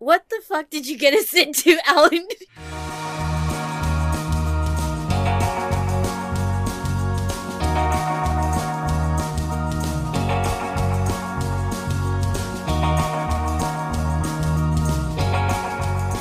[0.00, 2.26] What the fuck did you get us into, Alan?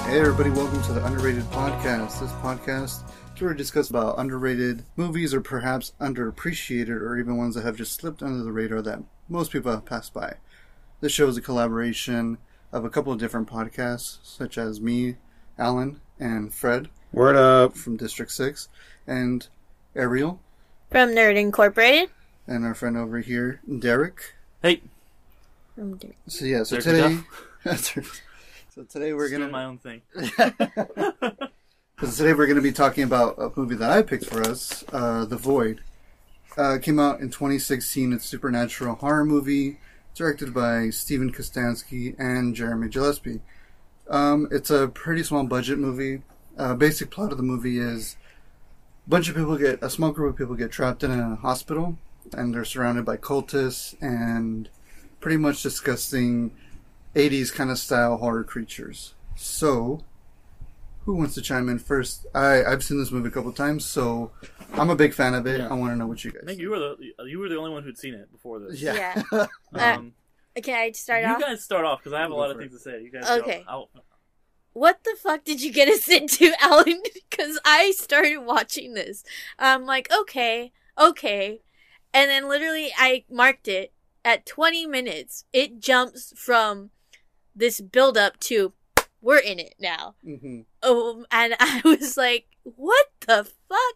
[0.04, 2.20] Hey everybody, welcome to the Underrated Podcast.
[2.20, 7.55] This podcast is where we discuss about underrated movies or perhaps underappreciated or even ones
[7.55, 10.36] that have just slipped under the radar that most people have passed by.
[11.00, 12.39] This show is a collaboration
[12.71, 15.15] of a couple of different podcasts, such as me,
[15.57, 17.75] Alan, and Fred Word up.
[17.75, 18.67] from District 6,
[19.07, 19.48] and
[19.95, 20.39] Ariel,
[20.91, 22.09] From Nerd Incorporated.
[22.47, 24.35] and our friend over here, Derek.
[24.61, 24.81] Hey,
[25.75, 27.23] From Nerd- So yeah, so Derek
[27.66, 27.73] today
[28.75, 30.02] So today we're just gonna do my own thing.
[32.02, 34.86] So today we're going to be talking about a movie that I picked for us,
[34.94, 35.81] uh, The Void.
[36.58, 38.13] Uh, came out in 2016.
[38.13, 39.80] It's a supernatural horror movie
[40.13, 43.41] directed by Steven Kostanski and Jeremy Gillespie.
[44.09, 46.23] Um, it's a pretty small budget movie.
[46.58, 48.17] Uh, basic plot of the movie is
[49.06, 51.98] a bunch of people get a small group of people get trapped in a hospital,
[52.33, 54.70] and they're surrounded by cultists and
[55.20, 56.52] pretty much disgusting
[57.16, 59.14] 80s kind of style horror creatures.
[59.36, 60.03] So,
[61.09, 62.27] who wants to chime in first?
[62.35, 64.31] I I've seen this movie a couple times, so
[64.73, 65.59] I'm a big fan of it.
[65.59, 65.67] Yeah.
[65.67, 66.43] I want to know what you guys.
[66.43, 68.79] I think you were the you were the only one who'd seen it before this.
[68.79, 69.19] Yeah.
[69.31, 70.13] Uh, Um,
[70.61, 71.39] Can I start you off?
[71.39, 73.02] You guys start off because I have a lot of for things to say.
[73.02, 73.63] You guys Okay.
[73.65, 73.71] Go.
[73.71, 73.89] I'll,
[74.73, 77.02] what the fuck did you get us into, Alan?
[77.30, 79.23] Because I started watching this.
[79.57, 81.61] I'm like, okay, okay.
[82.13, 83.93] And then literally I marked it
[84.25, 85.45] at 20 minutes.
[85.53, 86.89] It jumps from
[87.55, 88.73] this build up to
[89.21, 90.15] we're in it now.
[90.23, 93.95] hmm Um, and I was like, what the fuck?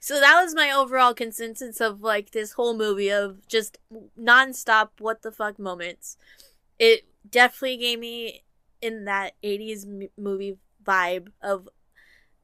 [0.00, 3.78] So that was my overall consensus of like this whole movie of just
[4.18, 6.16] nonstop what the fuck moments.
[6.78, 8.42] It definitely gave me
[8.80, 11.68] in that 80s m- movie vibe of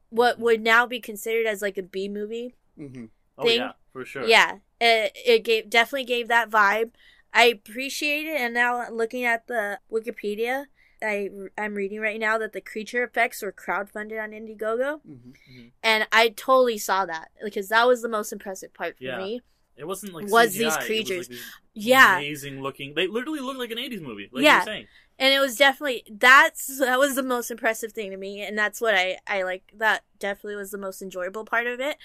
[0.09, 2.55] what would now be considered as like a B movie.
[2.79, 3.05] Mm-hmm.
[3.37, 4.25] oh Thing- yeah, for sure.
[4.25, 6.91] Yeah, it, it gave definitely gave that vibe.
[7.33, 10.65] I appreciate it, and now looking at the Wikipedia,
[11.03, 16.07] I I'm reading right now that the creature effects were crowdfunded on Indiegogo, hmm and
[16.11, 19.17] I totally saw that because that was the most impressive part for Yeah.
[19.17, 19.41] me.
[19.77, 22.93] It wasn't like Was CGI, these it was, creatures- like, these Yeah, amazing looking.
[22.95, 24.29] They literally looked like an '80s movie.
[24.31, 24.55] Like Yeah.
[24.57, 24.87] you're saying.
[25.17, 28.81] and it was definitely that's that was the most impressive thing to me, and that's
[28.81, 29.71] what I I like.
[29.77, 31.97] That definitely was the most enjoyable part of it.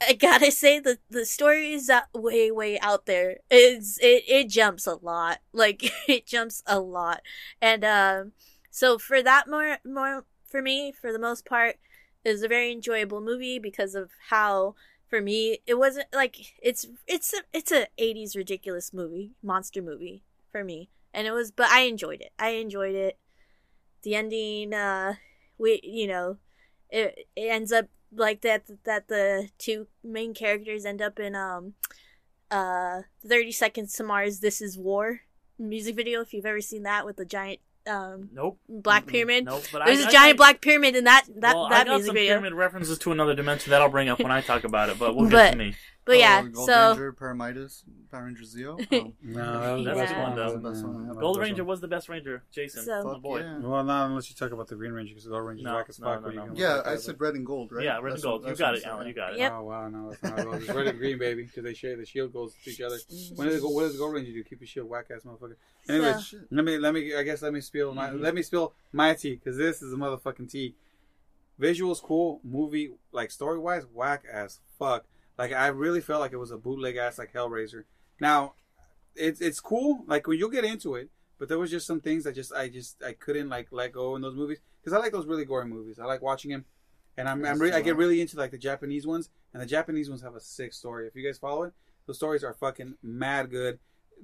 [0.00, 3.38] I gotta say the the story is way way out there.
[3.50, 7.22] It's it it jumps a lot, like it jumps a lot,
[7.60, 8.32] and um,
[8.70, 11.76] so for that more more for me for the most part,
[12.24, 14.74] was a very enjoyable movie because of how
[15.08, 20.22] for me it wasn't like it's it's a, it's a '80s ridiculous movie monster movie
[20.52, 22.32] for me, and it was but I enjoyed it.
[22.38, 23.18] I enjoyed it.
[24.02, 25.14] The ending, uh,
[25.58, 26.38] we you know,
[26.90, 31.74] it it ends up like that that the two main characters end up in um
[32.50, 35.20] uh 30 seconds to mars this is war
[35.58, 38.58] music video if you've ever seen that with the giant um Nope.
[38.68, 39.64] black pyramid Nope.
[39.72, 41.86] But there's I, a I- giant I- black pyramid in that that well, I that
[41.86, 44.40] got music some video pyramid references to another dimension that I'll bring up when I
[44.40, 44.98] talk about it.
[44.98, 45.74] But we'll But- get to me.
[46.08, 48.80] But yeah Gold so Ranger, Pyramidas, Power Ranger Zeo.
[48.92, 49.94] Oh, No, that was the Yeah.
[49.94, 50.62] best That's one.
[50.62, 51.20] the best one, Yeah, yeah.
[51.20, 52.42] Gold was Ranger best was the best Ranger.
[52.50, 53.40] Jason, So- oh fuck boy.
[53.40, 53.58] yeah.
[53.58, 55.86] Well, not unless you talk about the Green Ranger, because the Gold Ranger's No, whack
[55.90, 56.20] as fuck.
[56.22, 56.48] no, when no.
[56.54, 57.84] Yeah, I said but- red and gold, right?
[57.84, 58.40] Yeah, red and gold.
[58.42, 59.06] what- You that's got it, said, Alan.
[59.06, 59.38] You got it.
[59.38, 59.52] Yep.
[59.52, 60.54] Oh wow, no, that's not gold.
[60.62, 62.96] It's red and green, baby, because they share the shield goes to each other.
[63.36, 64.42] When does the, what does the Gold Ranger do?
[64.44, 65.56] Keep your shield, whack ass motherfucker.
[65.88, 68.20] Anyway, So- let me let me I guess let me spill my Mhm.
[68.22, 70.74] let me spill my tea because this is a motherfucking tea.
[71.60, 75.04] Visuals cool, movie like story wise whack as fuck.
[75.38, 77.84] Like I really felt like it was a bootleg ass like Hellraiser.
[78.20, 78.54] Now,
[79.14, 80.04] it's it's cool.
[80.06, 82.68] Like when you'll get into it, but there was just some things that just I
[82.68, 85.66] just I couldn't like let go in those movies because I like those really gory
[85.66, 85.98] movies.
[85.98, 86.64] I like watching them,
[87.16, 90.08] and I'm, I'm really I get really into like the Japanese ones, and the Japanese
[90.08, 91.06] ones have a sick story.
[91.06, 91.72] If you guys follow it,
[92.06, 93.78] those stories are fucking mad good.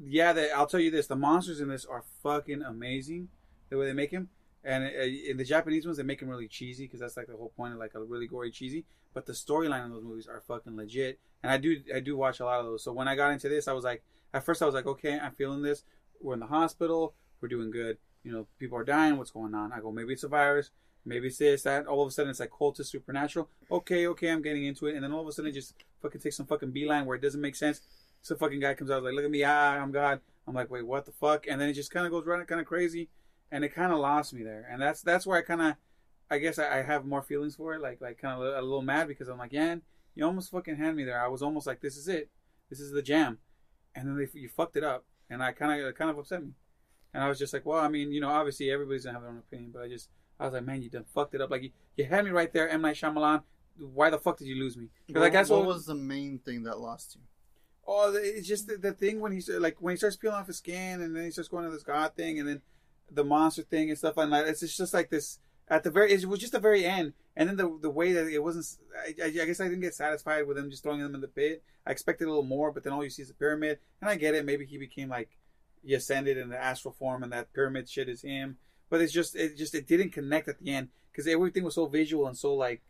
[0.05, 3.29] Yeah, they, I'll tell you this: the monsters in this are fucking amazing.
[3.71, 4.29] The way they make them,
[4.65, 7.37] and uh, in the Japanese ones, they make them really cheesy because that's like the
[7.37, 8.85] whole point of like a really gory cheesy.
[9.15, 12.41] But the storyline in those movies are fucking legit, and I do I do watch
[12.41, 12.85] a lot of those.
[12.85, 14.03] So when I got into this, I was like,
[14.35, 15.85] at first I was like, okay, I'm feeling this.
[16.21, 17.15] We're in the hospital.
[17.41, 17.99] We're doing good.
[18.25, 19.17] You know, people are dying.
[19.17, 19.73] What's going on?
[19.73, 20.71] I go, maybe it's a virus.
[21.07, 21.87] Maybe it's this, that.
[21.87, 23.51] All of a sudden, it's like cultist supernatural.
[23.71, 24.95] Okay, okay, I'm getting into it.
[24.95, 27.23] And then all of a sudden, it just fucking takes some fucking beeline where it
[27.23, 27.83] doesn't make sense.
[28.23, 30.21] So fucking guy comes out like, look at me, ah, I'm God.
[30.49, 31.47] I'm like, wait, what the fuck?
[31.47, 33.11] And then it just kind of goes running kind of crazy,
[33.53, 34.67] and it kind of lost me there.
[34.71, 35.75] And that's that's where I kind of,
[36.31, 38.83] I guess I, I have more feelings for it, like like kind of a, little
[38.83, 39.77] mad because I'm like, yeah,
[40.15, 41.23] you almost fucking had me there.
[41.23, 42.31] I was almost like, this is it,
[42.71, 43.39] this is the jam,
[43.95, 46.53] and then they, you fucked it up, and I kind of kind of upset me.
[47.13, 49.31] And I was just like, well, I mean, you know, obviously everybody's gonna have their
[49.31, 50.09] own opinion, but I just,
[50.41, 51.51] I was like, man, you done fucked it up.
[51.51, 53.43] Like you, you had me right there, M Night Shyamalan.
[53.77, 54.89] Why the fuck did you lose me?
[55.13, 57.21] 'Cause, like that's what, what, was the main thing that lost you?
[57.87, 60.59] Oh, it's just the, the thing when he's like when he starts peeling off his
[60.59, 62.63] skin, and then he starts going to this god thing, and then
[63.11, 64.47] the monster thing and stuff like that.
[64.49, 65.39] It's just, just like this
[65.69, 66.13] at the very.
[66.13, 68.67] It was just the very end, and then the the way that it wasn't.
[69.07, 71.63] I, I, guess I didn't get satisfied with him just throwing them in the pit.
[71.87, 74.17] I expected a little more, but then all you see is a pyramid, and I
[74.17, 74.45] get it.
[74.45, 75.31] Maybe he became like
[75.83, 78.59] he ascended in the astral form, and that pyramid shit is him.
[78.91, 81.87] But it's just it just it didn't connect at the end because everything was so
[81.87, 82.83] visual and so like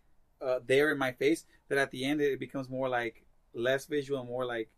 [0.42, 3.24] uh, there in my face that at the end it becomes more like
[3.54, 4.70] less visual and more like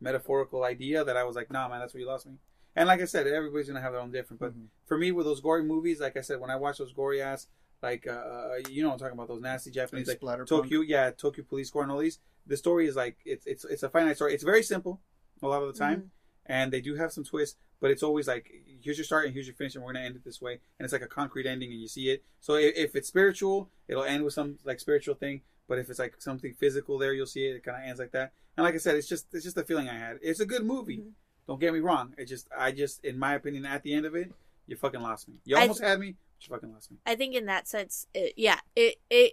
[0.00, 2.34] metaphorical idea that I was like, nah, man, that's where you lost me.
[2.74, 4.40] And like I said, everybody's gonna have their own different.
[4.40, 4.66] But Mhm.
[4.86, 7.46] for me, with those gory movies, like I said, when I watch those gory ass,
[7.82, 10.20] like uh, you know, what I'm talking about those nasty Japanese, like.
[10.46, 12.18] Tokyo, yeah, Tokyo Police Score and all these.
[12.46, 14.34] The story is like it's it's it's a finite story.
[14.34, 15.00] It's very simple
[15.42, 16.12] a lot of the time,
[16.46, 19.46] and they do have some twists, but it's always like here's your start and here's
[19.46, 21.70] your finish, and we're gonna end it this way, and it's like a concrete ending,
[21.72, 22.24] and you see it.
[22.40, 25.42] So if, if it's spiritual, it'll end with some like spiritual thing.
[25.68, 27.56] But if it's like something physical, there you'll see it.
[27.56, 28.32] It kind of ends like that.
[28.56, 30.18] And like I said, it's just it's just a feeling I had.
[30.22, 30.98] It's a good movie.
[30.98, 31.12] Mhm.
[31.46, 32.14] Don't get me wrong.
[32.18, 34.32] It just I just in my opinion, at the end of it,
[34.66, 35.34] you fucking lost me.
[35.44, 36.98] You I- almost had me, but you fucking lost me.
[37.04, 39.32] I think in that sense, it, yeah, it it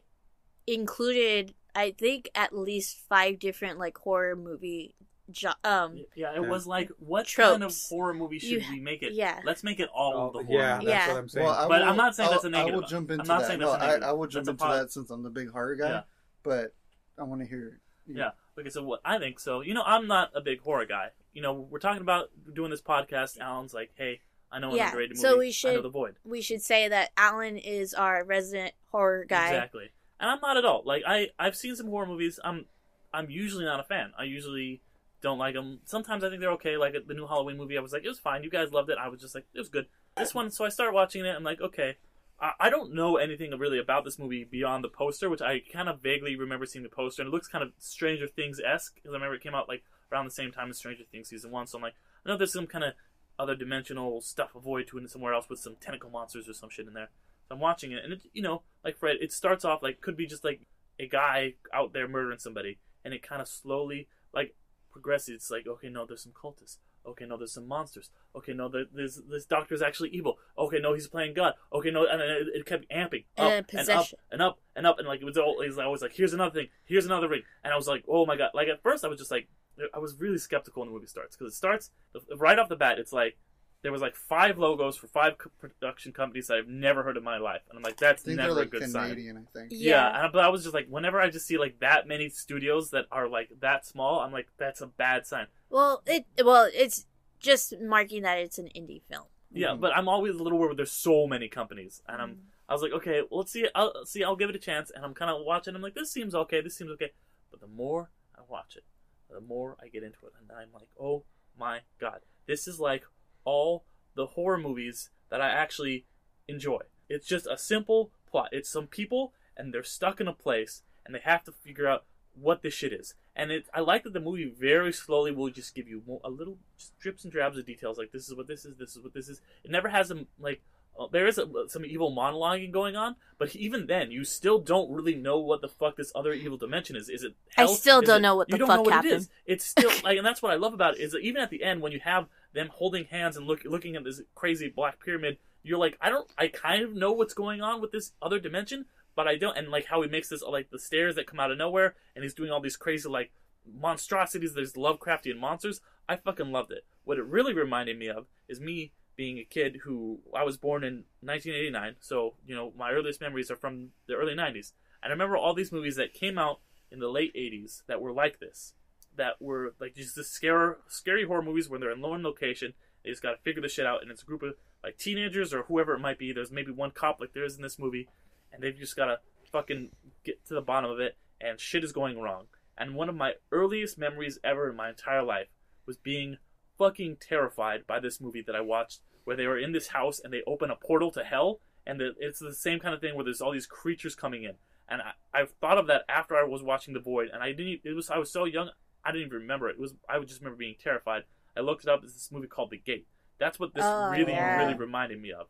[0.68, 4.96] included I think at least five different like horror movie,
[5.30, 6.50] jo- um, Yeah, it Yeah.
[6.50, 9.14] was like, what kind of horror movie should You- we make it?
[9.14, 9.40] yeah.
[9.46, 10.60] Let's make it all Oh, the horror.
[10.60, 10.88] yeah, movies.
[10.88, 11.14] that's Yeah.
[11.14, 11.46] what I'm saying.
[11.46, 12.74] Well, I But will- I'm not saying that's a I'll- negative.
[12.74, 13.48] I will jump I'm into not that.
[13.48, 14.04] saying no, that's negative.
[14.10, 15.90] I will jump That's into that since I'm the big horror guy.
[15.90, 16.04] Yeah.
[16.42, 16.74] But
[17.20, 17.80] I want to hear.
[18.08, 18.32] Yeah.
[18.58, 21.12] Okay, so what I think so, you know, I'm not a big horror guy.
[21.34, 23.40] You know, we're talking about doing this podcast.
[23.40, 24.22] Alan's like, hey,
[24.52, 25.22] I know an Yeah, underrated movie.
[25.22, 26.16] so we I know the void.
[26.26, 29.48] we should say that Alan is our resident horror guy.
[29.50, 29.90] Exactly.
[30.20, 30.82] And I'm not at all.
[30.86, 32.40] Like I, I've seen some horror movies.
[32.44, 32.66] I'm,
[33.14, 34.12] I'm usually not a fan.
[34.18, 34.82] I usually
[35.22, 35.80] don't like them.
[35.86, 36.78] Sometimes I think they're okay.
[36.78, 38.44] Like the new Halloween movie, I was like, it was fine.
[38.44, 38.98] You guys loved it.
[39.00, 39.86] I was just like, it was good.
[40.18, 41.36] This one, so I start watching it.
[41.36, 41.98] I'm like, okay.
[42.42, 45.88] I, I don't know anything really about this movie beyond the poster, which I kind
[45.90, 49.12] of vaguely remember seeing the poster, and it looks kind of Stranger Things esque because
[49.12, 51.68] I remember it came out like around the same time as Stranger Things season one.
[51.68, 51.96] So I'm like,
[52.26, 52.94] I know there's some kind of
[53.38, 56.70] other dimensional stuff a void to it somewhere else with some tentacle monsters or some
[56.70, 57.10] shit in there.
[57.48, 60.18] So I'm watching it, and it, you know, like Fred, it starts off like could
[60.18, 60.62] be just like
[61.00, 64.56] a guy out there murdering somebody, and it kind of slowly like
[64.92, 65.36] progresses.
[65.36, 66.78] It's like, okay, no, there's some cultists.
[67.08, 68.12] Okay, no, there's some monsters.
[68.36, 70.38] Okay, no, there's this doctor's actually evil.
[70.58, 71.54] Okay, no, he's playing God.
[71.74, 74.86] Okay, no, and then it, it kept amping up And and, up and up and
[74.86, 75.62] up, and like it was all.
[75.62, 76.68] It was always like, here's another thing.
[76.86, 78.52] Here's another ring, and I was like, oh my god!
[78.54, 79.48] Like at first, I was just like,
[79.94, 81.92] I was really skeptical when the movie starts because it starts
[82.38, 83.00] right off the bat.
[83.00, 83.38] It's like
[83.82, 87.24] there was like five logos for five co- production companies that I've never heard in
[87.24, 89.10] my life, and I'm like, that's think they're never a like good sign.
[89.10, 89.38] Canadian.
[89.38, 89.72] I think.
[89.72, 90.24] Yeah, Yeah.
[90.26, 93.06] and, but I was just like, whenever I just see like that many studios that
[93.12, 95.48] are like that small, I'm like, that's a bad sign.
[95.70, 97.06] Well, it well, it's
[97.40, 99.26] just marking that it's an indie film.
[99.52, 99.80] Yeah, Mhm.
[99.80, 100.70] but I'm always a little worried.
[100.72, 102.40] With there's so many companies, and I'm.
[102.68, 103.66] I was like, okay, well, let's see.
[103.74, 104.24] I'll see.
[104.24, 105.74] I'll give it a chance, and I'm kind of watching.
[105.74, 106.62] I'm like, this seems okay.
[106.62, 107.14] This seems okay.
[107.50, 108.84] But the more I watch it,
[109.30, 111.24] the more I get into it, and I'm like, oh
[111.58, 113.04] my god, this is like
[113.46, 113.86] all
[114.16, 116.06] the horror movies that I actually
[116.48, 116.82] enjoy.
[117.08, 118.50] It's just a simple plot.
[118.52, 122.06] It's some people, and they're stuck in a place, and they have to figure out
[122.34, 123.16] what this shit is.
[123.36, 126.58] And it, I like that the movie very slowly will just give you a little
[127.00, 127.98] drips and drabs of details.
[127.98, 128.76] Like this is what this is.
[128.78, 129.42] This is what this is.
[129.64, 130.62] It never has them like
[131.00, 134.92] uh, there is a, some evil monologuing going on, but even then, you still don't
[134.92, 137.10] really know what the fuck this other evil dimension is.
[137.10, 137.34] Is it?
[137.58, 139.14] I still Is don't it- know what the you don't fuck know what happened.
[139.14, 139.30] It is.
[139.46, 141.64] It's still like, and that's what I love about it is that even at the
[141.64, 145.38] end when you have them holding hands and look, looking at this crazy black pyramid,
[145.64, 148.86] you're like, I don't, I kind of know what's going on with this other dimension,
[149.16, 149.58] but I don't.
[149.58, 152.24] And like how he makes this like the stairs that come out of nowhere, and
[152.24, 153.32] he's doing all these crazy like
[153.80, 154.54] monstrosities.
[154.54, 155.82] There's Lovecraftian monsters.
[156.08, 156.86] I fucking loved it.
[157.04, 160.82] What it really reminded me of is me being a kid who I was born
[160.86, 164.72] in 1989, so you know my earliest memories are from the early 90s.
[165.04, 168.14] And I remember all these movies that came out in the late 80s that were
[168.14, 168.76] like this,
[169.18, 172.76] that were like just the scary, scary horror movies where they're in lone location.
[173.04, 175.54] They just got to figure the shit out, and it's a group of like teenagers
[175.54, 176.32] or whoever it might be.
[176.32, 178.08] There's maybe one cop like there is in this movie,
[178.54, 179.20] and they've just got to
[179.52, 179.90] fucking
[180.24, 182.46] get to the bottom of it, and shit is going wrong.
[182.78, 185.48] And one of my earliest memories ever in my entire life
[185.86, 186.38] was being
[186.78, 190.32] fucking terrified by this movie that I watched, where they were in this house and
[190.34, 193.24] they open a portal to hell, and the, it's the same kind of thing where
[193.24, 194.54] there's all these creatures coming in.
[194.88, 197.82] And I, I've thought of that after I was watching The Void, and I didn't.
[197.84, 198.70] It was I was so young,
[199.06, 199.74] I didn't even remember it.
[199.74, 201.24] It was I would just remember being terrified.
[201.56, 202.02] I looked it up.
[202.04, 203.08] It's this movie called The Gate.
[203.40, 204.58] That's what this Oh, really, yeah.
[204.58, 205.48] really reminded me of.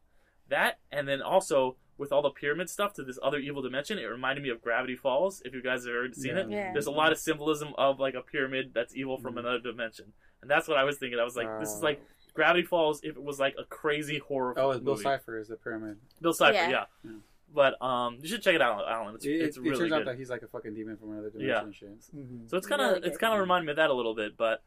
[0.49, 4.03] That, and then also with all the pyramid stuff to this other evil dimension, it
[4.05, 5.41] reminded me of Gravity Falls.
[5.45, 6.41] If you guys have ever seen Yeah.
[6.43, 6.73] it, Yeah.
[6.73, 9.39] there's a lot of symbolism of like a pyramid that's evil from Mhm.
[9.39, 11.19] another dimension, and that's what I was thinking.
[11.19, 12.01] I was like, this is Uh, like
[12.39, 14.53] Gravity Falls if it was like a crazy horror.
[14.57, 14.95] Oh, it's Bill.
[14.95, 15.97] Cipher is the pyramid.
[16.21, 16.69] Bill Cipher, Yeah.
[16.69, 16.85] yeah.
[17.03, 17.11] Yeah.
[17.53, 19.15] But um, you should check it out, Alan.
[19.15, 19.99] It's, It, it's it, really turns good.
[19.99, 21.61] out that he's like a fucking demon from another dimension Yeah.
[21.63, 21.99] and shit.
[22.15, 22.49] Mhm.
[22.49, 24.37] So it's kind of Really it's kind of reminded me of that a little bit,
[24.37, 24.63] but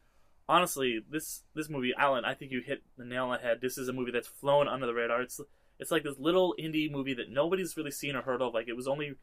[0.47, 3.59] honestly, this this movie, Alan, I think you hit the nail on the head.
[3.61, 5.21] This is a movie that's flown under the radar.
[5.21, 5.41] It's
[5.79, 8.53] it's like this little indie movie that nobody's really seen or heard of.
[8.53, 9.15] Like it was only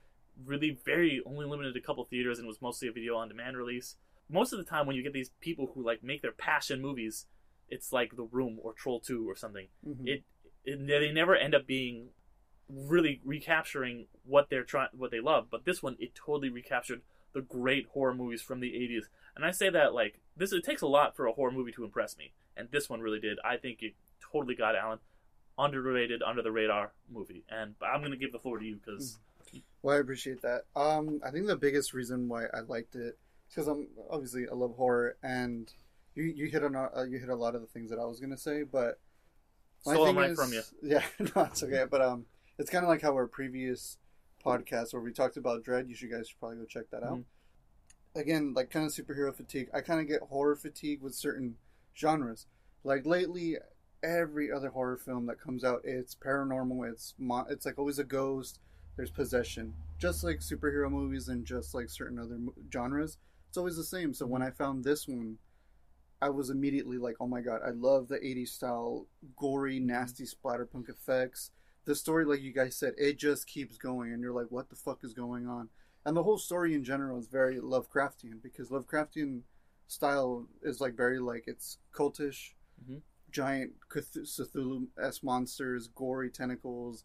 [0.44, 3.28] really very only limited to a couple theaters and it was mostly a video on
[3.28, 3.96] demand release.
[4.28, 7.26] Most of the time, when you get these people who like make their passion movies,
[7.70, 9.68] it's like The Room or Troll Two or something.
[9.86, 10.06] Mhm.
[10.06, 10.24] It,
[10.64, 12.10] it they never end up being
[12.68, 15.48] really recapturing what they're trying what they love.
[15.50, 19.04] But this one, it totally recaptured the great horror movies from the 80s.
[19.36, 21.84] And I say that like this it takes a lot for a horror movie to
[21.84, 22.32] impress me.
[22.56, 23.38] And this one really did.
[23.44, 24.98] I think it totally got Alan
[25.58, 27.44] underrated under the radar movie.
[27.48, 29.18] And I'm going to give the floor to you cuz
[29.82, 30.64] Well, I appreciate that.
[30.76, 34.76] Um, I think the biggest reason why I liked it because I'm obviously I love
[34.76, 35.72] horror, and
[36.20, 38.20] you you hit on uh, you hit a lot of the things that I was
[38.20, 38.98] gonna say, but
[39.86, 40.62] my Stole thing mine is- from you.
[40.82, 41.84] Yeah, no, it's okay.
[41.90, 42.26] But um,
[42.58, 43.98] it's kind of like how our previous
[44.44, 45.88] podcast where we talked about Dread.
[45.88, 47.18] You should guys should probably go check that out.
[47.18, 47.24] Mhm.
[48.16, 49.68] Again, like kind of superhero fatigue.
[49.72, 51.56] I kind of get horror fatigue with certain
[51.96, 52.46] genres.
[52.82, 53.56] Like lately,
[54.02, 56.90] every other horror film that comes out, it's paranormal.
[56.90, 58.58] It's mo- it's like always a ghost.
[58.96, 63.16] There's possession, just like superhero movies and just like certain other mo- genres.
[63.48, 64.12] It's always the same.
[64.12, 65.38] So when I found this one,
[66.22, 70.88] I was immediately like, "Oh my god, I love the '80s style, gory, nasty splatterpunk
[70.88, 71.50] effects."
[71.86, 74.76] The story, like you guys said, it just keeps going, and you're like, "What the
[74.76, 75.70] fuck is going on?"
[76.04, 79.42] And the whole story in general is very Lovecraftian because Lovecraftian
[79.86, 82.52] style is like very like it's cultish,
[82.86, 83.02] Mhm.
[83.30, 87.04] giant Cthulhu s monsters, gory tentacles.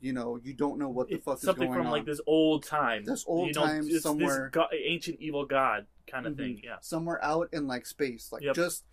[0.00, 1.64] You know, you don't know what the it's fuck is going on.
[1.66, 3.04] something from like this old time.
[3.04, 6.36] This old you know, time somewhere- this go- ancient evil god kind of Mhm.
[6.36, 6.60] thing.
[6.64, 6.78] Yeah.
[6.80, 8.54] somewhere out in like space, like Yep.
[8.54, 8.84] just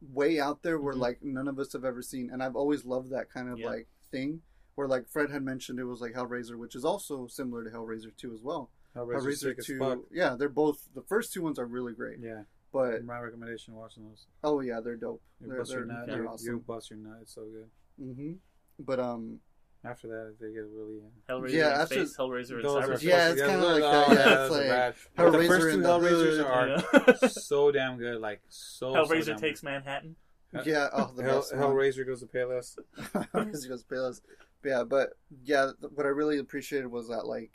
[0.00, 0.98] way out there where Mhm.
[1.00, 2.30] like none of us have ever seen.
[2.30, 3.66] And I've always loved that kind of Yeah.
[3.66, 4.42] like thing
[4.74, 8.14] where like Fred had mentioned it was like Hellraiser, which is also similar to Hellraiser
[8.16, 8.70] 2 as well.
[8.94, 12.44] Hellraiser's sick as 2, yeah, they're both the first two ones are really great, Yeah,
[12.72, 14.26] but my recommendation watching those.
[14.42, 15.22] oh yeah, they're dope.
[15.40, 16.06] You They're, bust your they're, nut.
[16.06, 16.58] they're You, you awesome.
[16.60, 17.18] bust your nut.
[17.22, 17.70] It's so good.
[17.98, 18.32] hmm
[18.80, 19.40] But um,
[19.84, 20.98] After that, they get really.
[21.00, 23.02] uh, Hellraiser Yeah, in that's space, Hellraiser in Those cyberspace.
[23.02, 24.94] Yeah, it's kinda like oh, that, yeah, those it's are like bad.
[25.14, 28.20] But the Hellraiser first in two the Hellraisers hood, are so damn good.
[28.20, 28.92] Like so.
[28.92, 30.16] so Hellraiser damn takes Manhattan.
[30.64, 31.52] yeah, oh the Hell, best.
[31.54, 32.76] Hellraiser goes to Payless.
[33.34, 34.20] Hellraiser goes Payless.
[34.64, 35.10] Yeah, but
[35.44, 37.52] yeah, th- what I really appreciated was that like,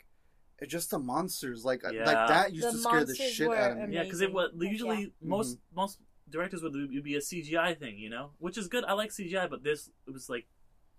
[0.60, 2.04] it just the monsters like Yeah.
[2.06, 3.96] like that used The to scare the monsters shit out of me.
[3.96, 5.08] Yeah, because it was usually yeah.
[5.20, 5.98] most most
[6.30, 8.84] directors would it'd be a CGI thing, you know, which is good.
[8.84, 10.46] I like CGI, but this it was like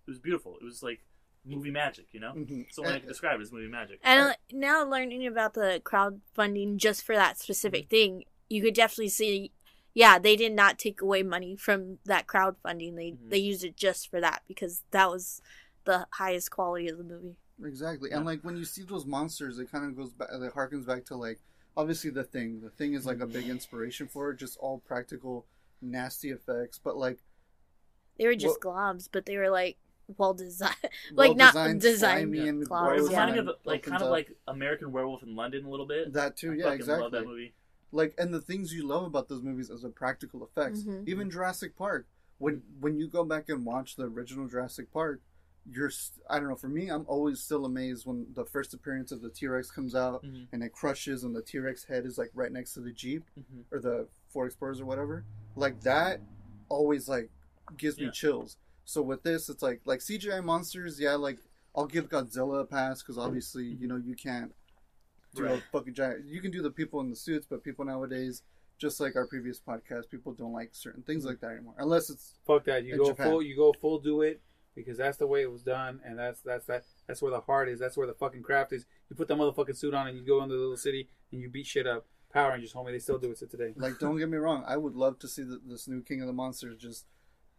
[0.08, 0.58] it was beautiful.
[0.62, 1.00] It was like
[1.46, 2.34] movie magic, you know.
[2.34, 2.66] Mhm.
[2.72, 4.00] So when I can describe it as movie magic.
[4.04, 9.10] And uh, now learning about the crowdfunding just for that specific thing, you could definitely
[9.10, 9.52] see.
[9.94, 12.96] Yeah, they did not take away money from that crowdfunding.
[12.96, 13.30] They Mhm.
[13.30, 15.42] they used it just for that because that was
[15.86, 17.38] the highest quality of the movie.
[17.64, 18.18] Exactly, Yeah.
[18.18, 20.30] and like when you see those monsters, it kind of goes back.
[20.32, 21.40] It harkens back to like
[21.78, 22.60] obviously the thing.
[22.62, 24.38] The thing is like a big inspiration for it.
[24.38, 25.46] Just all practical,
[25.82, 27.20] nasty effects, but like
[28.18, 29.78] They were just Well- globs, but they were like
[30.18, 30.76] well designed.
[31.12, 33.26] Like, not well-designed, designed slimy and claws, Or it was yeah.
[33.26, 36.14] kind of like kind of like American Werewolf in London a little bit.
[36.14, 36.52] that too.
[36.52, 37.04] I Yeah, exactly.
[37.04, 37.54] love that movie.
[37.92, 41.08] like and the things you love about those movies is the practical effects Mhm.
[41.08, 42.08] even jurassic park
[42.40, 45.22] when when you go back and watch the original jurassic park
[45.72, 49.12] you're st- i don't know for me i'm always still amazed when the first appearance
[49.12, 50.48] of the t-rex comes out Mhm.
[50.52, 53.64] and it crushes and the t-rex head is like right next to the jeep Mhm.
[53.72, 55.24] or the ford explorers or whatever
[55.56, 56.20] like that
[56.70, 57.30] always like
[57.78, 61.40] gives me chills so with this it's like like cgi monsters yeah like
[61.76, 64.54] i'll give godzilla a pass because obviously you know you can't
[65.36, 65.58] do Right.
[65.60, 66.26] a fucking giant.
[66.26, 68.42] You can do the people in the suits, but people nowadays,
[68.78, 72.36] just like our previous podcast, people don't like certain things like that anymore, unless it's
[72.48, 72.86] Fuck that.
[72.86, 73.28] You go Japan.
[73.32, 73.42] full.
[73.42, 74.00] You go full.
[74.00, 74.40] Do it
[74.76, 76.84] because that's the way it was done, and that's that's that.
[77.08, 77.80] That's where the heart is.
[77.80, 78.86] That's where the fucking craft is.
[79.10, 81.50] You put that motherfucking suit on, and you go into the little city, and you
[81.50, 82.06] beat shit up.
[82.32, 83.74] Power Rangers, homie, they still do it to today.
[83.76, 84.00] like.
[84.00, 86.34] don't get me wrong, I would love to see the, this new King of the
[86.34, 87.06] Monsters just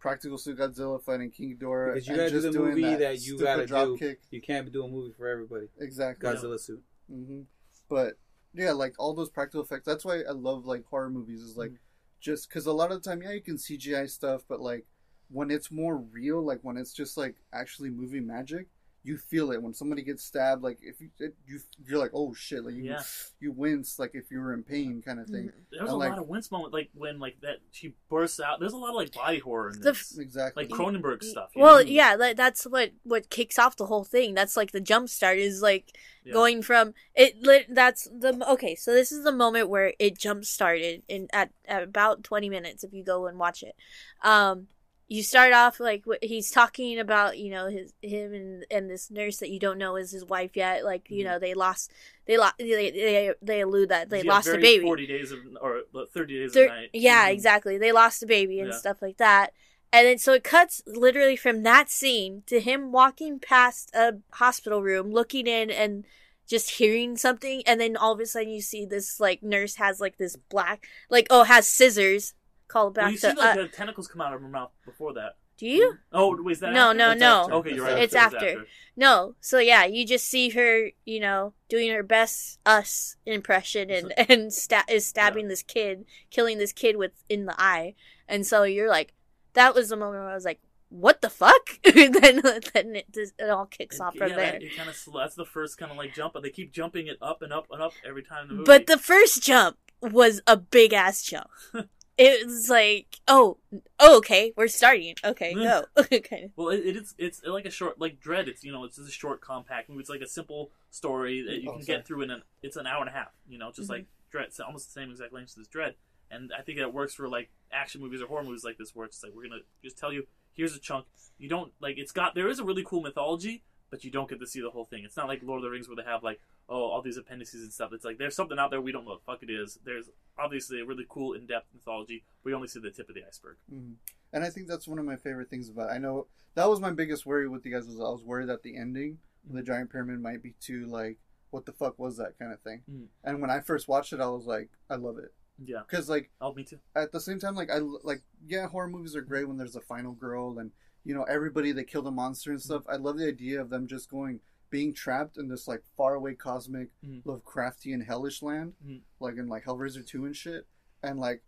[0.07, 1.93] practical suit Godzilla fighting King Ghidorah.
[1.93, 3.97] Because you gotta do just the doing movie that, that, you gotta do.
[3.97, 4.19] kick.
[4.31, 5.67] You can't do a movie for everybody.
[5.79, 6.29] Exactly.
[6.29, 6.81] Godzilla suit.
[7.11, 7.41] hmm
[7.89, 8.13] But
[8.53, 9.85] yeah, like all those practical effects.
[9.85, 11.41] That's why I love like horror movies.
[11.41, 11.59] Is Mm-hmm.
[11.61, 11.71] like
[12.19, 14.85] just because a lot of the time, yeah, you can CGI stuff, but like
[15.29, 18.67] when it's more real, like when it's just like actually movie magic,
[19.07, 20.61] you feel it when somebody gets stabbed.
[20.63, 23.01] Like if you it, you you're like oh shit, like you Yeah.
[23.39, 25.51] you wince like if you were in pain kind of thing.
[25.71, 28.39] There was And, a like- lot of wince moment, like when like that she bursts
[28.39, 28.59] out.
[28.59, 30.65] There's a lot of like body horror in The this, Exactly.
[30.65, 31.51] like Cronenberg stuff.
[31.55, 31.89] you Well, know?
[31.89, 34.33] yeah, that, that's what what kicks off the whole thing.
[34.33, 35.95] That's like the jump start is like
[36.25, 36.33] Yeah.
[36.33, 37.41] going from it.
[37.41, 38.75] lit- That's the okay.
[38.75, 42.83] So this is the moment where it jump started in at, at about twenty minutes
[42.83, 43.75] if you go and watch it.
[44.21, 44.67] Um,
[45.09, 49.37] you start off like he's talking about you know his him and and this nurse
[49.37, 50.83] that you don't know is his wife yet.
[50.83, 51.27] Like you Mhm.
[51.27, 51.91] know they lost
[52.25, 54.83] they lost they they, they allude that they Yeah, lost a baby.
[54.85, 56.89] Forty days of or uh, thirty days Thir- of night.
[56.93, 57.33] yeah, Mhm.
[57.33, 57.77] exactly.
[57.77, 58.77] They lost a baby and Yeah.
[58.77, 59.53] stuff like that.
[59.93, 64.83] And then so it cuts literally from that scene to him walking past a hospital
[64.83, 66.05] room, looking in and
[66.45, 70.01] just hearing something, and then all of a sudden you see this like nurse has
[70.01, 72.33] like this black like oh has scissors.
[72.67, 74.71] Call back Well, you to see like uh, the tentacles come out of her mouth
[74.85, 75.37] before that.
[75.57, 75.97] do you?
[76.11, 76.73] Oh, was that?
[76.73, 76.97] No, after?
[76.97, 77.41] no, That's no.
[77.41, 77.53] after.
[77.53, 77.97] Okay, you're right.
[77.99, 78.65] It's was after.
[78.95, 79.35] No.
[79.39, 84.53] So yeah, you just see her, you know, doing her best us impression and and
[84.53, 87.95] sta- is stabbing this kid, killing this kid with in the eye.
[88.27, 89.13] And so you're like,
[89.53, 90.59] that was the moment where I was like,
[90.89, 91.69] what the fuck?
[91.83, 94.51] then then it, it all kicks off from yeah, there.
[94.53, 97.07] That, it kind of that's the first kind of like jump, but they keep jumping
[97.07, 98.65] it up and up and up every time the movie.
[98.65, 101.49] But the first jump was a big ass jump.
[102.17, 103.57] it was like, oh,
[103.99, 105.15] oh, okay, we're starting.
[105.23, 105.83] Okay, go.
[106.11, 106.49] okay.
[106.55, 108.47] well, it, it is it's like a short like Dread.
[108.47, 110.01] It's you know it's just a short compact movie.
[110.01, 111.97] It's like a simple story that you Oh, can sorry.
[111.99, 113.31] get through in an it's an hour and a half.
[113.47, 113.93] You know, just Mhm.
[113.93, 114.45] like Dread.
[114.47, 115.95] It's almost the same exact length as Dread.
[116.29, 119.05] And I think that works for like action movies or horror movies like this, where
[119.05, 121.05] it's like we're gonna just tell you here's a chunk.
[121.37, 124.39] You don't like it's got there is a really cool mythology, but you don't get
[124.39, 125.03] to see the whole thing.
[125.03, 126.39] It's not like Lord of the Rings where they have like
[126.69, 127.91] oh all these appendices and stuff.
[127.93, 129.79] It's like there's something out there we don't know what the fuck it is.
[129.83, 132.23] There's obviously a really cool in depth mythology.
[132.43, 133.57] We only see the tip of the iceberg.
[133.71, 133.95] Mhm.
[134.33, 135.89] And I think that's one of my favorite things about.
[135.89, 135.93] It.
[135.93, 138.63] I know that was my biggest worry with you guys was I was worried that
[138.63, 141.17] the ending, of the giant pyramid, might be too like,
[141.51, 142.83] what the fuck was that kind of thing.
[142.91, 143.07] Mhm.
[143.23, 145.83] And when I first watched it, I was like, I love it Yeah.
[145.87, 146.79] because like Oh, me too.
[146.93, 149.81] at the same time, like I like yeah, horror movies are great when there's a
[149.81, 150.71] final girl and
[151.07, 152.83] you know everybody that killed the monster and stuff.
[152.89, 156.89] I love the idea of them just going being trapped in this like faraway cosmic
[157.01, 157.23] Mhm.
[157.23, 159.01] Lovecraftian hellish land, Mhm.
[159.21, 160.67] like in like Hellraiser two and shit.
[161.01, 161.41] And like,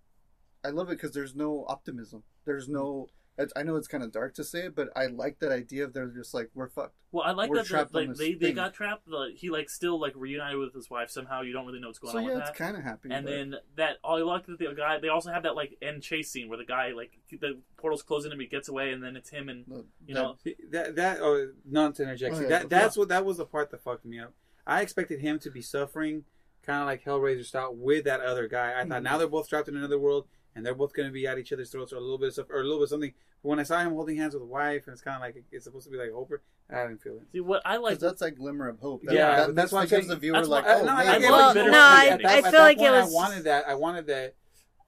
[0.64, 2.24] I love it because there's no optimism.
[2.46, 3.10] There's no.
[3.40, 5.86] It's, I know it's kind of dark to say it, but I like that idea
[5.86, 6.96] of they're just like we're fucked.
[7.12, 8.56] Well, I like We're that the, like they, they thing.
[8.56, 9.08] got trapped.
[9.08, 11.42] Like, he like still like reunited with his wife somehow.
[11.42, 13.10] You don't really know what's going so on yeah, with it's kind of happy.
[13.12, 15.00] And but- then that oh, I like that the guy.
[15.00, 18.32] They also have that like end chase scene where the guy like the portal's closing
[18.32, 20.38] him, he gets away, and then it's him and the- you that- know
[20.72, 22.36] That that oh, not to interject.
[22.36, 24.34] Oh, yeah, that go that's what that was the part that fucked me up.
[24.68, 26.26] I expected him to be suffering,
[26.62, 28.74] kind of like Hellraiser style, with that other guy.
[28.80, 29.04] I thought Mhm.
[29.04, 31.52] now they're both trapped in another world, and they're both going to be at each
[31.52, 33.14] other's throats, or a little bit of stuff, or a little bit of something.
[33.42, 35.42] But when I saw him holding hands with a wife, and it's kind of like
[35.52, 37.24] it's supposed to be like Hopper, I didn't feel it.
[37.32, 38.00] see what I like?
[38.00, 39.02] that's like glimmer of hope.
[39.04, 40.92] That, Yeah, that, that's that's why what I'm gives the viewer like, why- oh, no,
[40.92, 41.78] I maybe- get Well, what you're no.
[41.80, 43.68] I- At that- I feel that like it was- I wanted that.
[43.68, 44.36] I wanted that.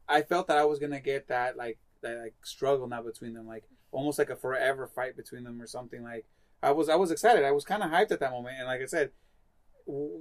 [0.10, 3.48] I felt that I was gonna get that like that like struggle now between them,
[3.48, 6.04] like almost like a forever fight between them or something.
[6.04, 6.26] Like
[6.62, 7.46] I was, I was excited.
[7.46, 9.12] I was kind of hyped at that moment, and like I said,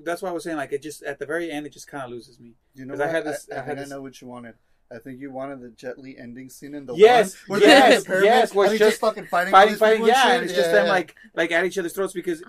[0.04, 2.04] that's why I was saying like it just at the very end it just kind
[2.04, 2.54] of loses me.
[2.74, 4.28] You know 'Cause I had this- I, I I, had think this- know what you
[4.28, 4.54] wanted.
[4.92, 8.04] I think you wanted the Jet Li ending scene in the Yes, one where yes,
[8.04, 10.74] the yes, where he's just just fucking fighting, Fighting, fighting, yeah, and it's just Yeah,
[10.80, 12.42] them like like at each other's throats because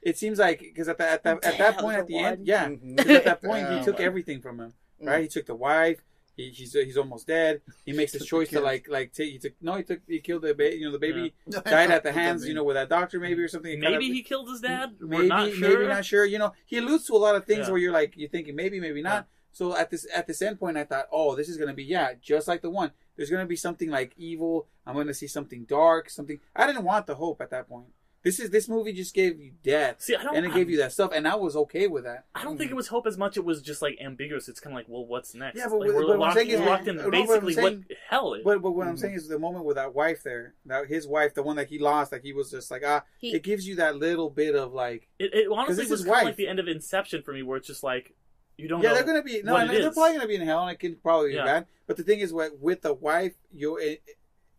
[0.00, 2.38] it seems like because at the at that at that point at the the end,
[2.38, 2.46] one.
[2.46, 2.96] yeah, Mhm.
[2.96, 3.84] 'cause at that point he Damn.
[3.84, 4.74] took everything from him.
[5.02, 5.06] Mm.
[5.06, 6.02] Right, he took the wife.
[6.34, 7.60] He, he's he's almost dead.
[7.84, 10.18] He makes his the choice to like like take he took no he took he
[10.20, 11.60] killed the baby you know the baby Yeah.
[11.64, 13.70] died at the hands, you know, with that doctor maybe or something.
[13.70, 14.96] It kind maybe of- he killed his dad.
[14.98, 15.68] We're maybe not sure.
[15.68, 16.24] maybe not sure.
[16.24, 17.72] You know, he alludes to a lot of things Yeah.
[17.72, 19.26] where you're like you're thinking maybe maybe not.
[19.52, 22.12] So at this at this end point, I thought, oh, this is gonna be yeah,
[22.20, 22.92] just like the one.
[23.16, 24.66] There's gonna be something like evil.
[24.86, 26.40] I'm gonna see something dark, something.
[26.56, 27.86] I didn't want the hope at that point.
[28.24, 30.36] This is this movie just gave you death, See, I don't.
[30.36, 32.26] and it gave you that stuff, and I was okay with that.
[32.36, 33.36] I don't think it was hope as much.
[33.36, 34.48] It was just like ambiguous.
[34.48, 35.58] It's kind of like, well, what's next?
[35.58, 37.10] Yeah, but like, what- we're but what I'm locked, saying is- locked in no, but
[37.26, 38.44] what I'm basically what hell is.
[38.44, 39.00] But but what I'm Mhm.
[39.00, 41.80] saying is the moment with that wife there, that his wife, the one that he
[41.80, 44.72] lost, like he was just like ah, He- it gives you that little bit of
[44.72, 47.42] like It, it honestly this was kind of like the end of Inception for me,
[47.42, 48.14] where it's just like
[48.62, 49.94] you don't yeah, they're gonna be no, what and it they're is.
[49.94, 51.44] probably gonna be in hell, and it can probably be Yeah.
[51.44, 51.66] bad.
[51.86, 54.02] But the thing is, what with the wife, you it,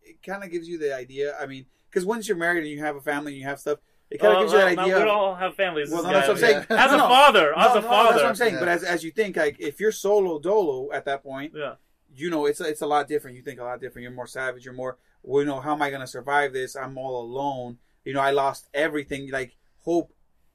[0.02, 1.34] it, kind of gives you the idea.
[1.40, 3.78] I mean, because once you're married and you have a family and you have stuff,
[4.10, 4.98] it kind of Oh, gives you that idea.
[5.04, 5.90] We all have families.
[5.90, 6.66] well, no, that's what I'm saying.
[6.70, 7.08] As No, a no.
[7.08, 8.10] father, as a no, father.
[8.10, 8.54] that's what I'm saying.
[8.54, 8.60] Yeah.
[8.60, 11.74] But as, as you think, like if you're solo dolo at that point, Yeah.
[12.14, 13.36] you know it's it's a lot different.
[13.36, 14.02] You think a lot different.
[14.04, 14.64] You're more savage.
[14.64, 14.98] You're more.
[15.22, 16.76] Well, you know, how am I gonna survive this?
[16.76, 17.78] I'm all alone.
[18.04, 19.30] You know, I lost everything.
[19.30, 20.12] Like hope,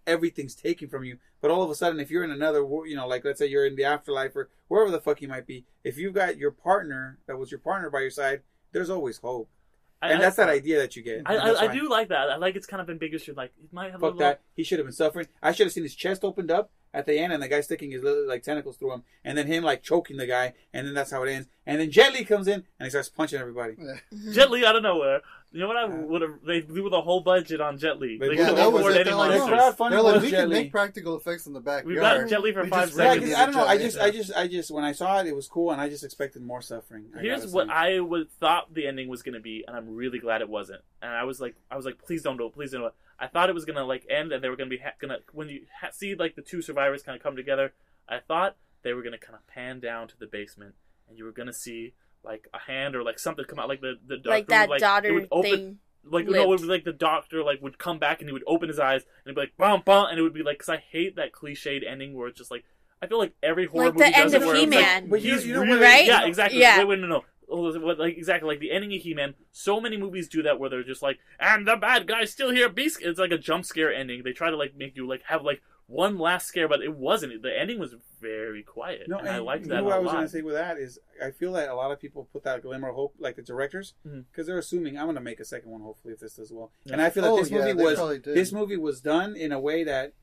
[0.10, 1.18] everything's taken from you.
[1.42, 3.46] But all of a sudden, if you're in another, wor- you know, like let's say
[3.48, 6.52] you're in the afterlife or wherever the fuck you might be, if you've got your
[6.52, 8.42] partner that was your partner by your side,
[8.74, 9.50] there's always hope,
[10.02, 11.22] I, and I- that's that idea that you get.
[11.26, 12.30] I, I, I do like that.
[12.30, 13.26] I like it's kind of ambiguous.
[13.28, 14.20] You're like, it might have a Fuck little.
[14.20, 14.42] that.
[14.56, 15.28] He should have been suffering.
[15.42, 17.92] I should have seen his chest opened up at the end and the guy sticking
[17.92, 20.94] his little like tentacles through him and then him like choking the guy and then
[20.96, 21.48] that's how it ends.
[21.68, 23.76] And then Jet Li comes in and he starts punching everybody.
[24.34, 25.22] Jet Li out of nowhere.
[25.52, 26.34] You know what I would have?
[26.46, 28.18] They blew the whole budget on Jet Li.
[28.20, 29.08] They They blew couldn't the whole afford budget.
[29.08, 30.56] any They're like, Their crowdfunding They're like, was we Jet can Li.
[30.56, 31.86] make practical effects in the backyard.
[31.88, 33.24] We've got Jet Li for We five just Yeah, seconds.
[33.30, 33.66] because I don't know.
[33.66, 35.90] I just, I just, I just, when I saw it, it was cool, and I
[35.90, 37.06] just expected more suffering.
[37.18, 37.74] I Here's gotta what say.
[37.74, 40.82] I would thought the ending was gonna be, and I'm really glad it wasn't.
[41.02, 42.94] And I was like, I was like, please don't do it, please don't do it.
[43.18, 45.50] I thought it was gonna like end, and they were gonna be ha- gonna when
[45.50, 47.74] you ha- see like the two survivors kind of come together.
[48.08, 50.76] I thought they were gonna kind of pan down to the basement,
[51.10, 53.96] and you were gonna see like a hand or like something come out, like the
[54.08, 55.80] the doctor like that would, like, daughter would open, thing.
[56.04, 58.44] like no, it would be like the doctor like would come back and he would
[58.48, 60.70] open his eyes and it'd be like bum bum, and it would be like because
[60.70, 62.64] I hate that cliched ending where it's just like
[63.02, 65.10] I feel like every horror Like movie the does end it of where He-Man.
[65.10, 66.06] But you- he's you know really- Right?
[66.06, 66.60] Yeah, exactly.
[66.60, 66.80] Yeah.
[66.80, 67.24] Wait, wait, no, no.
[67.52, 69.34] Oh, Like exactly like the ending of He-Man.
[69.54, 72.68] So many movies do that where they're just like, and the bad guy's still here.
[72.70, 73.00] Beast.
[73.02, 74.22] It's like a jump scare ending.
[74.24, 77.42] They try to like make you like have like one last scare, but it wasn't.
[77.42, 79.96] The ending was very quiet, No, and, and I liked you that know what a
[79.96, 82.30] I was going to say with that is I feel that a lot of people
[82.32, 84.22] put that glimmer of hope, like the directors, mm-hmm.
[84.32, 85.82] because they're assuming I'm going to make a second one.
[85.82, 86.94] Hopefully, if this does well, Yeah.
[86.94, 89.52] and I feel that Oh, this yeah, movie they was this movie was done in
[89.52, 90.14] a way that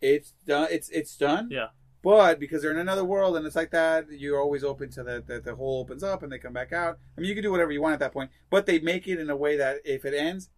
[0.00, 0.68] it's done.
[0.72, 1.48] It's it's done.
[1.52, 1.68] Yeah.
[2.02, 5.28] But because they're in another world and it's like that, you're always open to that.
[5.28, 6.98] That the hole opens up and they come back out.
[7.16, 8.30] I mean, you can do whatever you want at that point.
[8.50, 10.50] But they make it in a way that if it ends,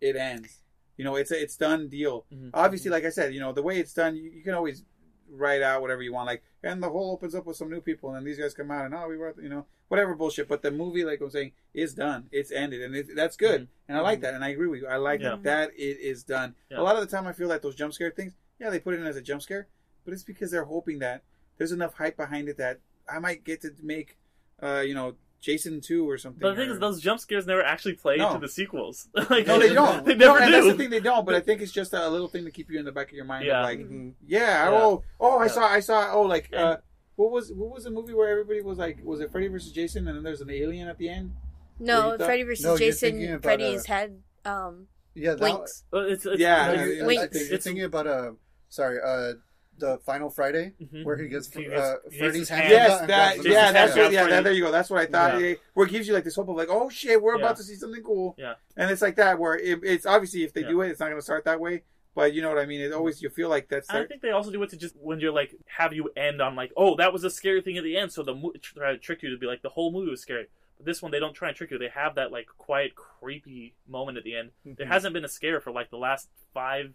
[0.00, 0.62] it ends.
[0.96, 2.24] You know, it's a, it's done deal.
[2.32, 2.50] Mhm.
[2.54, 4.84] Obviously, like I said, you know, the way it's done, you, you can always
[5.28, 6.26] write out whatever you want.
[6.26, 8.70] Like, and the hole opens up with some new people, and then these guys come
[8.70, 10.48] out, and oh, we were, you know, whatever bullshit.
[10.48, 12.28] But the movie, like I'm saying, is done.
[12.32, 13.62] It's ended, and it, that's good.
[13.62, 13.68] Mhm.
[13.88, 14.86] And I like that, and I agree with you.
[14.86, 15.36] I like Yeah.
[15.42, 16.54] that it is done.
[16.70, 16.80] Yeah.
[16.80, 18.94] A lot of the time, I feel like those jump scare things, yeah, they put
[18.94, 19.66] it in as a jump scare,
[20.04, 21.22] but it's because they're hoping that
[21.58, 24.16] there's enough hype behind it that I might get to make,
[24.62, 26.40] uh, you know, Jason two or something.
[26.40, 28.26] But the thing or- is, those jump scares never actually play No.
[28.34, 29.08] into the sequels.
[29.30, 30.04] like, no, they don't.
[30.04, 30.52] They no, never and do.
[30.52, 31.24] that's the thing they don't.
[31.24, 33.12] But I think it's just a little thing to keep you in the back of
[33.14, 33.46] your mind.
[33.46, 33.60] Yeah.
[33.60, 34.14] Of like, Mhm.
[34.26, 34.76] yeah, Yeah.
[34.76, 35.50] oh, oh, I Yeah.
[35.52, 36.78] saw, I saw, oh, like, uh,
[37.14, 40.08] what was what was the movie where everybody was like, was it Freddy versus Jason,
[40.08, 41.32] and then there's an alien at the end?
[41.78, 42.16] No.
[42.18, 43.24] Freddy versus No, Jason.
[43.28, 45.84] about, Freddy's uh, head um Yeah, that, blinks.
[45.94, 47.18] Uh, it's, it's, Yeah, no, yeah, you- yeah, I Wait.
[47.20, 48.32] think you're it's- thinking about uh,
[48.68, 49.34] sorry, uh,
[49.78, 51.04] the Final Friday Mhm.
[51.04, 52.62] where he gets He gets- uh, he Freddy's hand.
[52.62, 54.30] hand- Yes, out that, yeah, that's what, yeah, Freddy.
[54.36, 54.70] that, there you go.
[54.72, 55.40] That's what I thought.
[55.40, 55.48] Yeah.
[55.48, 55.54] Yeah.
[55.74, 57.44] Where it gives you like this hope of like, oh shit, we're Yeah.
[57.44, 58.34] about to see something cool.
[58.38, 58.54] Yeah.
[58.76, 60.68] and it's like that where it, it's obviously if they Yeah.
[60.68, 61.82] do it, it's not going to start that way.
[62.14, 62.80] But you know what I mean.
[62.80, 63.90] It always you feel like that's.
[63.90, 66.56] I think they also do it to just when you're like have you end on
[66.56, 68.98] like oh that was a scary thing at the end so the mo- try to
[68.98, 70.46] trick you to be like the whole movie was scary
[70.78, 73.74] but this one they don't try and trick you they have that like quiet creepy
[73.86, 74.88] moment at the end there Mhm.
[74.88, 76.94] hasn't been a scare for like the last five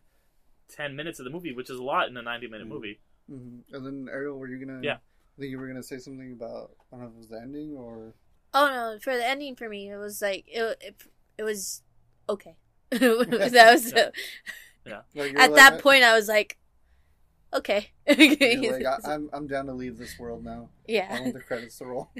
[0.71, 2.69] ten minutes of the movie which is a lot in a 90 minute Mhm.
[2.69, 2.99] movie
[3.31, 3.61] Mhm.
[3.71, 4.81] And then Ariel, were you gonna?
[4.83, 4.95] Yeah.
[4.95, 7.39] I think you were gonna say something about I don't know if it was the
[7.41, 8.13] ending or.
[8.53, 10.77] Oh no, for the ending for me, it was like it.
[10.81, 10.95] It,
[11.37, 11.83] it was
[12.27, 12.55] okay.
[12.89, 15.01] that was Yeah.
[15.15, 16.03] Like, at like- that point.
[16.03, 16.57] I was like,
[17.53, 17.91] okay.
[18.07, 20.69] Like, I, I'm I'm down to leave this world now.
[20.87, 21.07] Yeah.
[21.09, 21.21] I yeah.
[21.21, 22.11] want the credits to roll.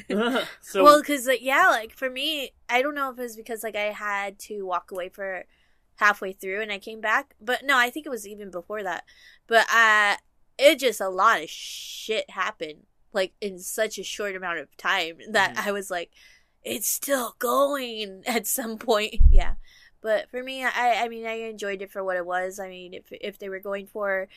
[0.61, 3.63] so well, because like yeah, like for me, I don't know if it was because
[3.63, 5.43] like I had to walk away for
[6.01, 9.05] halfway through and I came back, but no, I think it was even before that.
[9.47, 10.17] But uh,
[10.57, 15.17] it just a lot of shit happened like in such a short amount of time
[15.29, 15.67] that Mhm.
[15.67, 16.11] I was like,
[16.63, 19.15] it's still going at some point.
[19.31, 19.55] Yeah.
[20.01, 22.59] But for me, I I mean, I enjoyed it for what it was.
[22.59, 24.27] I mean, if if they were going for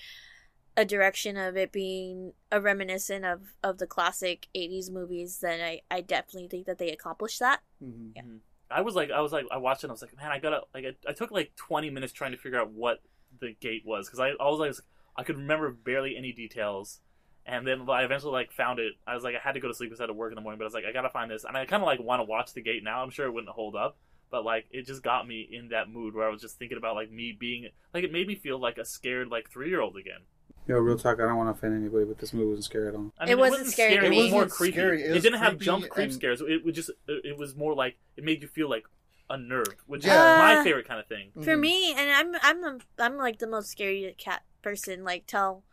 [0.77, 5.81] a direction of it being a reminiscent of of the classic 80s movies then i
[5.89, 8.11] i definitely think that they accomplished that Mhm.
[8.17, 8.23] Yeah.
[8.71, 10.39] I was like I was like I watched it and I was like man I
[10.39, 13.03] gotta like I, I took like 20 minutes trying to figure out what
[13.41, 14.75] the gate was because I, I was like
[15.17, 17.01] I could remember barely any details.
[17.47, 18.95] And then I eventually like found it.
[19.07, 20.37] I was like I had to go to sleep because I had to work in
[20.37, 21.45] the morning but I was like I gotta find this.
[21.45, 23.03] And I kind of like want to watch the gate now.
[23.03, 23.99] I'm sure it wouldn't hold up
[24.31, 26.97] but like it just got me in that mood where I was just thinking about
[26.97, 29.97] like me being like it made me feel like a scared like three year old
[29.97, 30.23] again
[30.67, 31.21] Yo, real talk.
[31.21, 33.13] I don't want to offend anybody, but this movie wasn't scary at all.
[33.19, 34.17] I It wasn't scary to It me.
[34.17, 34.73] was It more wasn't creepy.
[34.73, 35.03] scary.
[35.03, 36.41] It It, didn't have jump creep and- scares.
[36.41, 38.85] It was just it it was more like it made you feel like
[39.29, 40.35] unnerved, which Yeah.
[40.35, 41.33] is my Uh, favorite kind of thing.
[41.33, 41.61] for Mhm.
[41.61, 45.65] me and i'm i'm a, i'm like the most scary cat person like tell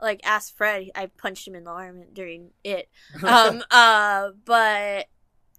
[0.00, 2.88] like ask fred i punched him in the arm during it
[3.24, 5.06] um uh but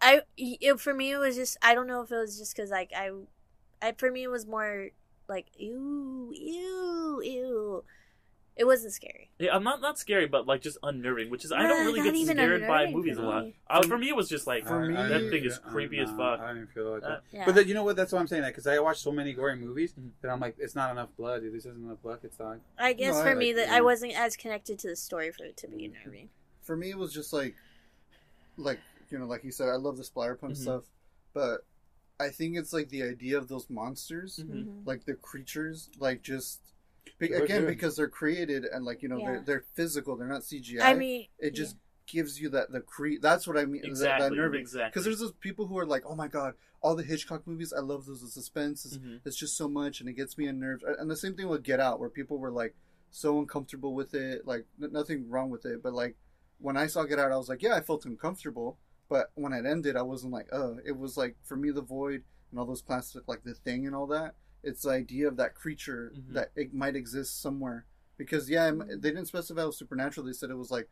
[0.01, 2.69] i it, for me it was just i don't know if it was just because
[2.71, 3.11] like I,
[3.81, 4.89] I for me it was more
[5.27, 7.62] like ew ew ew
[8.55, 11.63] it wasn't scary Yeah, I'm not not scary, but like just unnerving, which is I
[11.63, 13.45] don't really not get even scared by unnerving movies a lot.
[13.45, 13.55] me.
[13.67, 16.39] Uh, for me, it was just like For me- that thing is creepy as fuck.
[16.39, 17.21] I don't feel like Uh, that.
[17.31, 17.95] yeah But the, you know what?
[17.95, 20.11] That's why I'm saying that because I watch so many gory movies Mhm.
[20.21, 21.41] that I'm like, it's not enough blood.
[21.41, 21.53] Dude.
[21.53, 22.19] This isn't enough blood.
[22.23, 22.59] It's not.
[22.77, 23.75] i guess No, for I me like- that yeah.
[23.77, 26.29] i wasn't as connected to the story for it to be unnerving
[26.61, 27.55] For me, it was just like,
[28.57, 30.57] like you know, like you said, I love the splatterpunk Mhm.
[30.57, 30.83] stuff,
[31.33, 31.65] but
[32.19, 34.39] I think it's like the idea of those monsters.
[34.39, 34.85] Mhm.
[34.85, 36.61] like the creatures, like just
[37.29, 37.67] be- again good.
[37.67, 39.25] because they're created and like you know Yeah.
[39.25, 40.81] they're they're physical, they're not CGI.
[40.81, 43.81] i mean it just gives you that the cre That's what I mean.
[43.85, 44.27] Exactly.
[44.29, 44.59] That nerving.
[44.59, 44.89] Exactly.
[44.89, 47.79] Because there's those people who are like, oh my god, all the Hitchcock movies, I
[47.79, 48.21] love those.
[48.21, 49.21] The suspense is Mhm.
[49.23, 50.83] it's just so much, and it gets me unnerved.
[50.83, 52.75] And the same thing with Get Out, where people were like
[53.09, 54.45] so uncomfortable with it.
[54.45, 56.17] Like n- nothing wrong with it, but like
[56.59, 58.77] when I saw Get Out, I was like, yeah, I felt uncomfortable.
[59.07, 60.79] But when it ended, I wasn't like, oh.
[60.85, 63.95] It was like for me, the void and all those plastic, like the thing and
[63.95, 64.35] all that.
[64.63, 66.33] It's the idea of that creature Mhm.
[66.33, 67.85] that it might exist somewhere.
[68.17, 70.25] Because yeah, it- they didn't specify it was supernatural.
[70.25, 70.89] They said it was like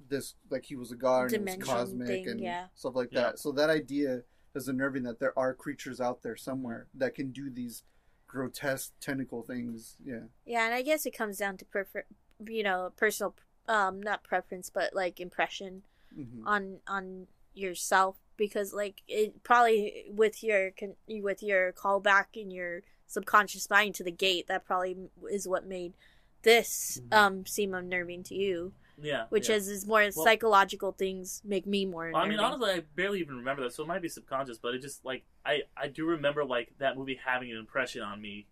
[0.00, 2.68] this, like he was a god, and it was cosmic thing, and yeah.
[2.74, 3.22] stuff like Yeah.
[3.22, 3.38] that.
[3.38, 7.50] So that idea is unnerving that there are creatures out there somewhere that can do
[7.50, 7.82] these
[8.26, 9.96] grotesque tentacle things.
[10.04, 10.24] Yeah.
[10.44, 12.04] Yeah, and I guess it comes down to prefer,
[12.46, 13.34] you know, personal,
[13.66, 20.42] um, not preference, but like impression hmm on on yourself because like it probably with
[20.42, 24.96] your con- with your callback and your subconscious mind to the gate that probably
[25.30, 25.94] is what made
[26.42, 27.16] this Mhm.
[27.16, 29.26] um seem unnerving to you yeah.
[29.30, 29.56] which yeah.
[29.56, 33.36] is is more psychological things make me more Well, I mean, honestly, I barely even
[33.36, 34.58] remember that, so it might be subconscious.
[34.58, 38.20] But it just like I I do remember like that movie having an impression on
[38.20, 38.46] me,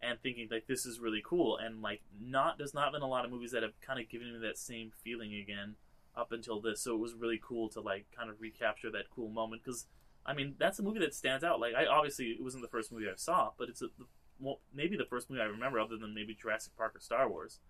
[0.00, 1.56] and thinking like this is really cool.
[1.58, 4.32] And like not there's not been a lot of movies that have kind of given
[4.32, 5.76] me that same feeling again
[6.16, 6.80] up until this.
[6.80, 9.86] So it was really cool to like kind of recapture that cool moment because
[10.28, 11.60] I mean that's a movie that stands out.
[11.60, 13.88] Like I obviously it wasn't the first movie I saw, but it's a,
[14.38, 17.60] well maybe the first movie I remember other than maybe Jurassic Park or Star Wars.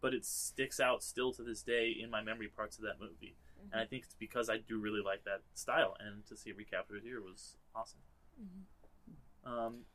[0.00, 3.36] But it sticks out still to this day in my memory parts of that movie
[3.72, 6.56] and I think it's because I do really like that style, and to see it
[6.56, 8.00] recaptured here was awesome.
[8.40, 8.64] Mhm.
[9.44, 9.86] Um,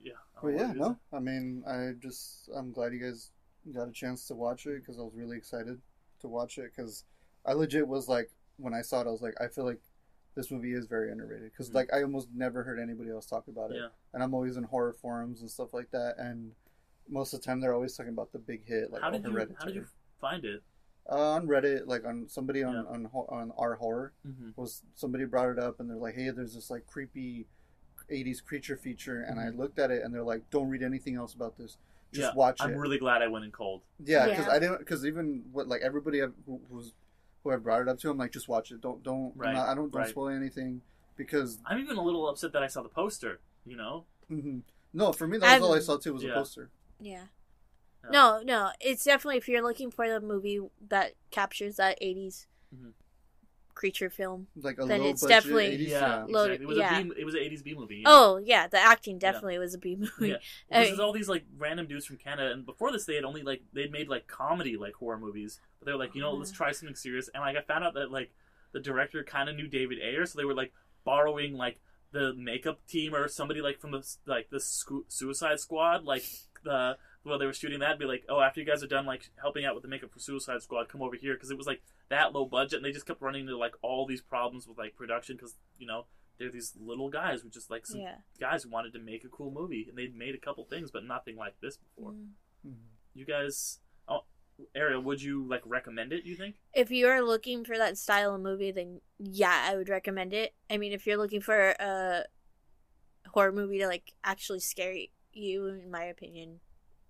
[0.00, 0.12] yeah.
[0.36, 0.90] I But don't know yeah, no.
[0.90, 0.96] is.
[1.12, 3.32] I mean, I just I'm glad you guys
[3.72, 5.80] got a chance to watch it because I was really excited
[6.20, 7.04] to watch it because
[7.44, 9.80] I legit was like when I saw it, I was like, I feel like
[10.38, 11.74] this movie is very underrated because Mhm.
[11.74, 13.88] like I almost never heard anybody else talk about it, Yeah.
[14.14, 16.54] and I'm always in horror forums and stuff like that, and
[17.08, 19.36] most of the time they're always talking about the big hit like how did you
[19.58, 19.86] How did you
[20.20, 20.62] find it?
[21.10, 22.82] Uh, on Reddit, like on somebody on Yeah.
[22.84, 24.50] on on our horror Mm-hmm.
[24.54, 27.48] was somebody brought it up and they're like, hey, there's this like creepy
[28.08, 29.56] 80s creature feature, and I Mhm.
[29.58, 31.78] looked at it and they're like, don't read anything else about this,
[32.12, 32.76] just yeah, watch I'm it.
[32.78, 33.82] really glad I went in cold.
[33.98, 34.52] Yeah, because Yeah.
[34.52, 34.78] I didn't.
[34.78, 36.94] Because even what like everybody who, who's
[37.44, 38.80] who I brought it up to, I'm like, just watch it.
[38.80, 39.32] Don't don't.
[39.34, 40.08] I'm Right, not- I don't don't right.
[40.10, 40.82] spoil anything
[41.16, 43.40] because I'm even a little upset that I saw the poster.
[43.66, 44.62] You know, mhm.
[44.92, 46.30] no, for me that was all I saw too was Yeah.
[46.30, 46.70] a poster.
[47.00, 47.24] yeah
[48.04, 48.10] Yeah.
[48.10, 52.92] no no it's definitely if you're looking for the movie that captures that 80s Mhm.
[53.78, 55.88] Creature film Like a Then low it's budget definitely- 80s.
[55.88, 56.24] yeah, Yeah.
[56.28, 56.64] Loaded- exactly.
[56.64, 56.98] It was yeah.
[56.98, 57.96] a B, it was an 80s B movie.
[57.96, 58.02] yeah.
[58.06, 60.36] oh yeah the acting definitely was a b movie Yeah.
[60.72, 63.14] I This mean- is all these like random dudes from Canada, and before this, they
[63.14, 65.60] had only like they'd made like comedy like horror movies.
[65.78, 66.56] But they were like, you know, let's mm.
[66.56, 67.30] try something serious.
[67.32, 68.30] And like I found out that like
[68.72, 70.72] the director kind of knew David Ayer, so they were like
[71.04, 76.04] borrowing like the makeup team or somebody like from the like the scu- Suicide Squad,
[76.04, 76.24] like
[76.64, 79.30] the while they were shooting that, be like, oh, after you guys are done like
[79.40, 81.82] helping out with the makeup for Suicide Squad, come over here because it was like
[82.08, 84.94] that low budget, and they just kept running into like all these problems with like
[84.96, 86.06] production because you know
[86.38, 89.28] they're these little guys who just like some yeah guys who wanted to make a
[89.28, 92.12] cool movie, and they'd made a couple things, but nothing like this before.
[92.12, 92.28] Mm.
[92.66, 92.74] Mhm.
[93.14, 94.24] You guys, oh,
[94.74, 96.24] Ariel, would you like recommend it?
[96.24, 96.56] You think?
[96.74, 100.54] if you're looking for that style of movie, then yeah, I would recommend it.
[100.70, 102.24] I mean, if you're looking for a
[103.28, 104.94] horror movie to like actually scare
[105.32, 106.60] you, in my opinion,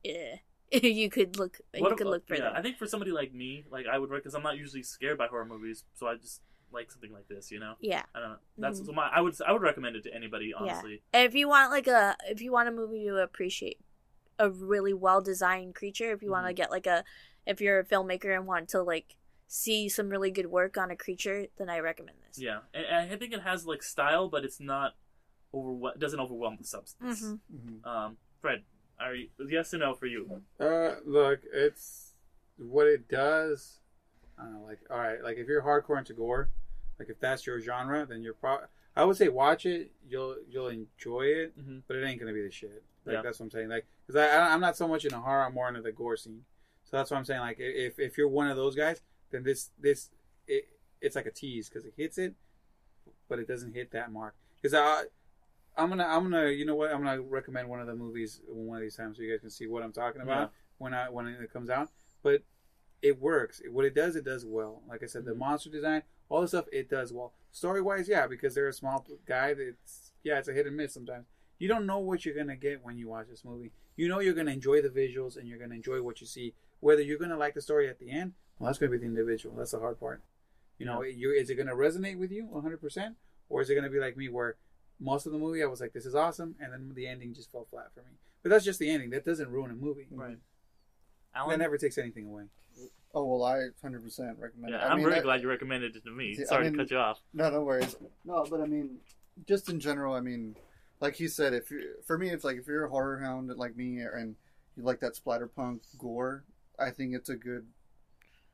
[0.05, 0.37] yeah,
[0.73, 1.59] you could look.
[1.75, 2.57] you could look for yeah, that.
[2.57, 5.27] I think for somebody like me, like I would, because I'm not usually scared by
[5.27, 7.51] horror movies, so I just like something like this.
[7.51, 8.37] You know, yeah, I don't know.
[8.59, 8.87] That's Mhm.
[8.87, 9.09] so my.
[9.09, 9.35] I would.
[9.47, 10.53] I would recommend it to anybody.
[10.55, 11.03] Honestly.
[11.13, 13.81] and if you want like a, if you want a movie to appreciate
[14.39, 17.05] a really well designed creature, if you want to get like a,
[17.47, 19.17] if you're a filmmaker and want to like
[19.49, 22.39] see some really good work on a creature, then I recommend this.
[22.39, 24.95] Yeah, and, and I think it has like style, but it's not
[25.53, 25.91] over.
[25.95, 27.21] It doesn't overwhelm the substance.
[27.21, 27.87] hmm Mhm.
[27.87, 28.63] Um, Fred,
[29.01, 30.43] are you yes or no for you?
[30.59, 32.13] Uh, look, it's
[32.57, 33.79] what it does.
[34.39, 36.51] I don't know, like all right, like if you're hardcore into gore,
[36.99, 38.59] like if that's your genre, then you're pro.
[38.97, 39.93] I would say watch it.
[40.09, 41.83] You'll you'll enjoy it, Mhm.
[41.87, 42.83] but it ain't gonna be the shit.
[43.05, 43.23] Like Yeah.
[43.23, 43.69] that's what I'm saying.
[43.69, 45.45] Like because I I- I'm not so much into horror.
[45.45, 46.45] I'm more into the gore scene.
[46.85, 47.41] So that's what I'm saying.
[47.41, 50.11] Like if if you're one of those guys, then this this
[50.47, 50.69] it
[51.01, 52.35] it's like a tease because it hits it,
[53.29, 54.35] but it doesn't hit that mark.
[54.61, 55.05] Because I
[55.79, 58.77] I'm gonna I'm gonna you know what I'm gonna recommend one of the movies one
[58.79, 60.49] of these times so you guys can see what I'm talking about Yeah.
[60.79, 61.89] when I when it comes out.
[62.23, 62.43] But
[63.01, 63.63] it works.
[63.71, 64.83] What it does, it does well.
[64.89, 65.39] Like I said, the Mhm.
[65.39, 67.33] monster design, all the stuff, it does well.
[67.53, 69.55] Story wise, yeah, because they're a small guy.
[69.55, 71.27] That's yeah, it's a hit and miss sometimes.
[71.59, 73.73] You don't know what you're gonna get when you watch this movie.
[73.97, 76.55] You know you're gonna enjoy the visuals and you're gonna enjoy what you see.
[76.81, 79.55] Whether you're gonna like the story at the end, well, that's gonna be the individual.
[79.57, 80.23] That's the hard part.
[80.79, 83.17] You know, you is it gonna resonate with you 100, percent
[83.49, 84.57] or is it gonna be like me where
[85.01, 87.51] most of the movie I was like, this is awesome, and then the ending just
[87.53, 88.11] fell flat for me.
[88.43, 89.11] But that's just the ending.
[89.11, 90.07] That doesn't ruin a movie.
[90.11, 90.39] Right.
[91.35, 92.45] That never takes anything away.
[93.15, 94.85] Oh well, I hundred percent recommend yeah, it.
[94.85, 96.35] I I'm mean, really I- glad you recommended it to me.
[96.35, 97.21] See, I Sorry mean- to cut you off.
[97.33, 97.97] No, no worries.
[98.25, 98.99] No, but I mean,
[99.47, 100.57] just in general, I mean,
[101.01, 103.77] like you said, if you for me, it's like if you're a horror hound like
[103.77, 104.37] me and
[104.77, 106.45] you like that splatterpunk gore,
[106.79, 107.67] I think it's a good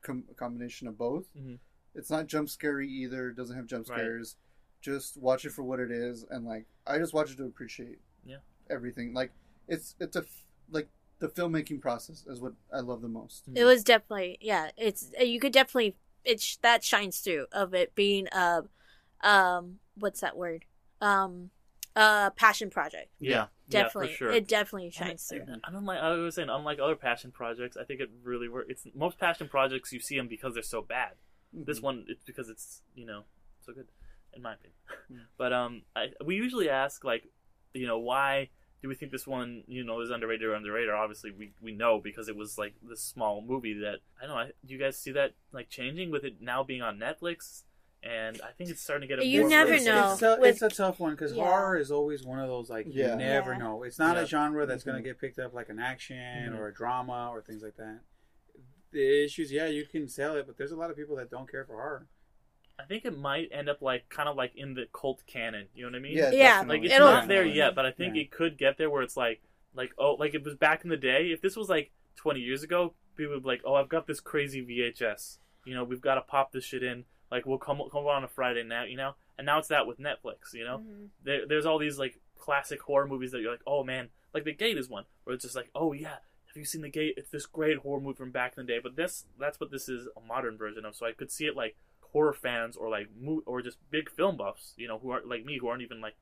[0.01, 1.25] com- combination of both.
[1.37, 1.59] Mhm.
[1.93, 3.31] It's not jump scary either.
[3.31, 3.99] Doesn't have jump Right.
[4.85, 5.03] Scares.
[5.11, 7.99] Just watch it for what it is, and like I just watch it to appreciate
[8.25, 8.37] Yeah.
[8.69, 9.13] everything.
[9.13, 9.31] Like
[9.67, 13.45] it's it's a f- like the filmmaking process is what I love the most.
[13.53, 14.71] It was definitely yeah.
[14.77, 18.63] It's you could definitely it sh- that shines through of it being a
[19.21, 20.65] um what's that word
[21.01, 21.49] um
[21.95, 23.09] a passion project.
[23.19, 24.31] Yeah, Definitely, yeah, for sure.
[24.31, 25.53] it definitely shines And- through.
[25.53, 28.67] and unlike I was saying, unlike other passion projects, I think it really works.
[28.69, 31.13] It's most passion projects you see them because they're so bad.
[31.53, 31.83] This Mhm.
[31.83, 33.23] one, it's because it's you know
[33.61, 33.87] so good,
[34.35, 34.75] in my opinion.
[35.11, 35.19] Mm.
[35.37, 37.23] but um, I, we usually ask like,
[37.73, 38.49] you know, why
[38.81, 40.89] do we think this one you know is underrated or underrated?
[40.91, 44.41] Obviously, we we know because it was like this small movie that I don't know.
[44.41, 47.63] I, do you guys see that like changing with it now being on Netflix?
[48.03, 50.11] And I think it's starting to get a You more never it's, know.
[50.13, 51.43] It's, a, With- it's a tough one because Yeah.
[51.43, 53.11] horror is always one of those like Yeah.
[53.13, 53.57] you never Yeah.
[53.57, 53.81] know.
[53.81, 54.21] It's not Yeah.
[54.23, 54.87] a genre that's Mhm.
[54.87, 56.15] going to get picked up like an action
[56.53, 56.59] Mhm.
[56.59, 58.01] or a drama or things like that.
[58.91, 61.49] The issues, yeah, you can sell it, but there's a lot of people that don't
[61.49, 62.07] care for horror.
[62.79, 65.67] I think it might end up like kind of like in the cult canon.
[65.73, 66.17] You know what I mean?
[66.17, 66.63] Yeah, Yeah.
[66.67, 68.23] Like it's It'll- not there yet, but I think Yeah.
[68.23, 69.41] it could get there where it's like,
[69.73, 71.31] like oh, like it was back in the day.
[71.31, 74.19] If this was like 20 years ago, people would be like, oh, I've got this
[74.19, 75.37] crazy VHS.
[75.65, 77.05] You know, we've got to pop this shit in.
[77.31, 79.15] Like we'll come come on a Friday night, you know.
[79.37, 80.53] And now it's that with Netflix.
[80.53, 81.09] You know, Mhm.
[81.23, 84.53] there, there's all these like classic horror movies that you're like, oh man, like The
[84.53, 86.09] Gate is one where it's just like, oh yeah,
[86.47, 87.15] have you seen The Gate?
[87.17, 88.79] It's this great horror movie from back in the day.
[88.79, 90.95] But this that's what this is a modern version of.
[90.95, 91.75] So I could see it like
[92.15, 95.43] horror fans or like mo- or just big film buffs, you know, who aren't like
[95.43, 96.15] me, who aren't even like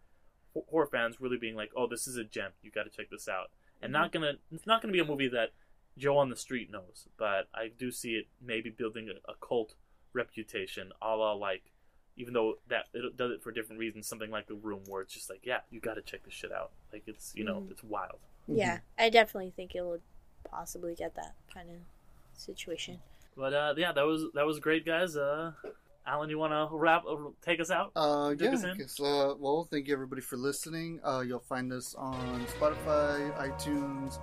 [0.72, 2.52] horror fans, really being like, oh, this is a gem.
[2.64, 3.52] You got to check this out.
[3.80, 5.50] And not gonna it's not gonna be a movie that
[5.98, 9.76] Joe on the street knows, but I do see it maybe building a, a cult
[10.14, 11.64] reputation, a la like.
[12.16, 15.14] Even though that it does it for different reasons, something like The Room, where it's
[15.14, 16.72] just like, yeah, you got to check this shit out.
[16.92, 17.72] Like it's you know, Mhm.
[17.72, 18.20] it's wild.
[18.48, 20.02] Yeah, I definitely think it would
[20.44, 21.78] possibly get that kind of
[22.40, 23.00] situation.
[23.36, 25.16] But uh, yeah, that was that was great, guys.
[25.18, 25.54] Uh,
[26.06, 27.92] Alan, you want to wrap uh, take us out?
[27.96, 28.50] Uh, Took yeah.
[28.52, 28.64] us?
[28.66, 31.00] I guess, uh, well, thank you everybody for listening.
[31.04, 34.20] Uh, you'll find us on Spotify, iTunes,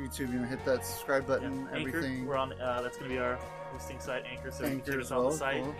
[0.00, 0.32] YouTube.
[0.32, 1.66] You know, hit that subscribe button.
[1.70, 2.26] Yeah, Anchor, everything.
[2.26, 2.52] we're on.
[2.60, 3.36] Uh, that's gonna be our
[3.72, 4.50] hosting site, Anchor.
[4.50, 5.32] So you can Anchor check as us out on well.
[5.32, 5.62] the site.
[5.64, 5.74] cool.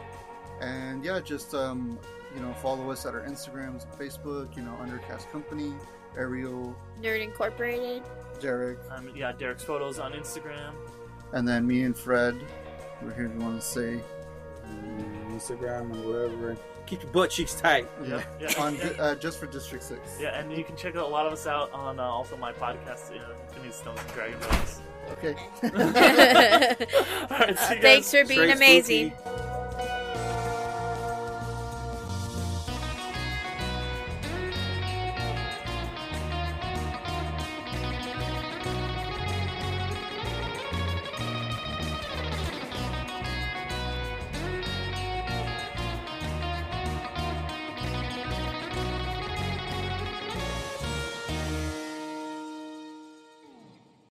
[0.60, 1.98] And yeah, just um,
[2.34, 4.54] you know, follow us at our Instagrams, and Facebook.
[4.56, 5.72] You know, Undercast Company,
[6.16, 8.02] Ariel, Nerd Incorporated.
[8.40, 10.72] Derek, Um, yeah, Derek's photos on Instagram.
[11.32, 12.36] and then me and Fred.
[13.02, 13.26] We're here.
[13.26, 14.00] If you want to say,
[15.30, 16.56] Instagram and whatever.
[16.86, 17.86] Keep your butt cheeks tight.
[18.06, 18.90] yeah, Yeah, on yeah.
[18.98, 20.00] uh, just for District Six.
[20.20, 22.52] Yeah, and you can check out a lot of us out on uh, also my
[22.52, 24.80] podcast, you know, Infinity Stones and Dragon Bones.
[25.12, 25.34] Okay.
[25.62, 27.82] All right, see you guys.
[27.82, 29.12] Thanks for being Straight amazing.
[29.18, 29.47] spooky.